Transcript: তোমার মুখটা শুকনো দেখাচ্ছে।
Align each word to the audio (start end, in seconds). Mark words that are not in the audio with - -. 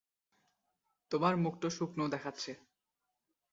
তোমার 1.11 1.33
মুখটা 1.37 1.69
শুকনো 1.69 2.05
দেখাচ্ছে। 2.07 2.51